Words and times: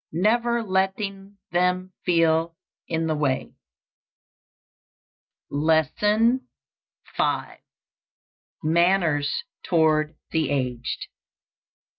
_Never 0.11 0.63
letting 0.63 1.37
them 1.51 1.93
feel 2.05 2.55
in 2.87 3.05
the 3.05 3.13
way. 3.15 3.53
LESSON 5.51 6.41
V. 7.15 7.51
MANNERS 8.63 9.43
TOWARD 9.63 10.15
THE 10.31 10.49
AGED. 10.49 11.05